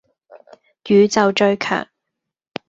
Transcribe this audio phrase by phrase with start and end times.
[0.87, 1.87] 宇宙最強